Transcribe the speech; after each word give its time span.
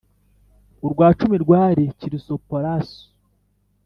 urwa 0.85 1.07
cumi 1.19 1.35
rwari 1.43 1.83
kirusoparaso, 1.99 3.03